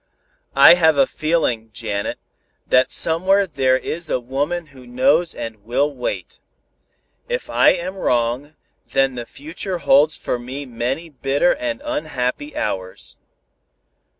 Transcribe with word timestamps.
"I 0.55 0.73
have 0.73 0.97
a 0.97 1.05
feeling, 1.05 1.69
Janet, 1.73 2.17
that 2.65 2.89
somewhere 2.89 3.45
there 3.45 3.77
is 3.77 4.09
a 4.09 4.19
woman 4.19 4.65
who 4.73 4.87
knows 4.87 5.35
and 5.35 5.63
will 5.63 5.93
wait. 5.93 6.39
If 7.29 7.51
I 7.51 7.73
am 7.73 7.95
wrong, 7.95 8.55
then 8.87 9.13
the 9.13 9.27
future 9.27 9.77
holds 9.77 10.17
for 10.17 10.39
me 10.39 10.65
many 10.65 11.09
bitter 11.11 11.53
and 11.53 11.83
unhappy 11.85 12.57
hours." 12.57 13.15